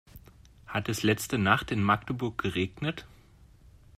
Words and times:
Hat 0.65 0.89
es 0.89 1.03
letzte 1.03 1.37
Nacht 1.37 1.69
in 1.69 1.83
Magdeburg 1.83 2.39
geregnet? 2.39 3.05